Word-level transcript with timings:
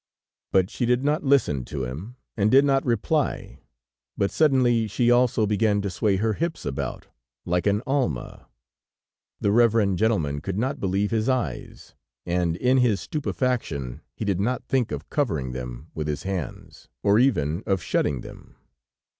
But 0.51 0.71
she 0.71 0.87
did 0.87 1.03
not 1.03 1.23
listen 1.23 1.63
to 1.65 1.83
him, 1.83 2.15
and 2.35 2.49
did 2.49 2.65
not 2.65 2.83
reply, 2.83 3.59
but 4.17 4.31
suddenly 4.31 4.87
she 4.87 5.11
also 5.11 5.45
began 5.45 5.79
to 5.83 5.91
sway 5.91 6.15
her 6.15 6.33
hips 6.33 6.65
about 6.65 7.05
like 7.45 7.67
an 7.67 7.83
almah. 7.85 8.47
The 9.41 9.51
reverend 9.51 9.99
gentleman 9.99 10.41
could 10.41 10.57
not 10.57 10.79
believe 10.79 11.11
his 11.11 11.29
eyes, 11.29 11.93
and 12.25 12.55
in 12.55 12.77
his 12.77 12.99
stupefaction, 12.99 14.01
he 14.15 14.25
did 14.25 14.39
not 14.39 14.65
think 14.65 14.91
of 14.91 15.07
covering 15.11 15.51
them 15.51 15.91
with 15.93 16.07
his 16.07 16.23
hands 16.23 16.87
or 17.03 17.19
even 17.19 17.61
of 17.67 17.83
shutting 17.83 18.21
them. 18.21 18.55